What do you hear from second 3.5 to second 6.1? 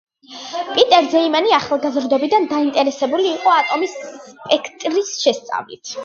ატომის სპექტრის შესწავლით.